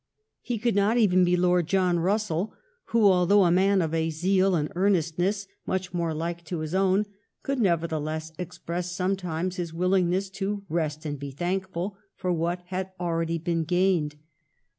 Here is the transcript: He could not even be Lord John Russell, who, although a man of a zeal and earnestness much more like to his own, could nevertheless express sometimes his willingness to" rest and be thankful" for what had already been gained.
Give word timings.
He 0.41 0.57
could 0.57 0.73
not 0.75 0.97
even 0.97 1.23
be 1.23 1.37
Lord 1.37 1.67
John 1.67 1.99
Russell, 1.99 2.55
who, 2.85 3.05
although 3.11 3.43
a 3.43 3.51
man 3.51 3.83
of 3.83 3.93
a 3.93 4.09
zeal 4.09 4.55
and 4.55 4.71
earnestness 4.75 5.45
much 5.67 5.93
more 5.93 6.11
like 6.11 6.43
to 6.45 6.61
his 6.61 6.73
own, 6.73 7.05
could 7.43 7.59
nevertheless 7.59 8.33
express 8.39 8.91
sometimes 8.91 9.57
his 9.57 9.75
willingness 9.75 10.31
to" 10.31 10.63
rest 10.69 11.05
and 11.05 11.19
be 11.19 11.29
thankful" 11.29 11.99
for 12.17 12.33
what 12.33 12.63
had 12.65 12.93
already 12.99 13.37
been 13.37 13.63
gained. 13.63 14.15